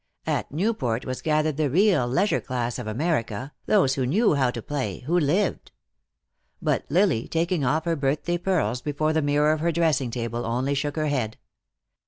At 0.25 0.51
Newport 0.51 1.05
was 1.05 1.21
gathered 1.21 1.57
the 1.57 1.69
real 1.69 2.07
leisure 2.07 2.41
class 2.41 2.79
of 2.79 2.87
America, 2.87 3.53
those 3.67 3.93
who 3.93 4.07
knew 4.07 4.33
how 4.33 4.49
to 4.49 4.59
play, 4.59 5.01
who 5.01 5.19
lived. 5.19 5.71
But 6.59 6.85
Lily, 6.89 7.27
taking 7.27 7.63
off 7.63 7.85
her 7.85 7.95
birthday 7.95 8.39
pearls 8.39 8.81
before 8.81 9.13
the 9.13 9.21
mirror 9.21 9.51
of 9.51 9.59
her 9.59 9.71
dressing 9.71 10.09
table, 10.09 10.43
only 10.43 10.73
shook 10.73 10.95
her 10.95 11.05
head. 11.05 11.37